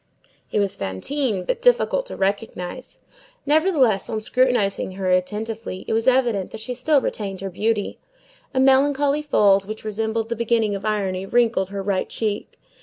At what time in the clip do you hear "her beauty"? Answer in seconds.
7.41-7.99